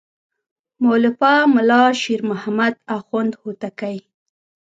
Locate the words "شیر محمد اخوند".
2.01-3.31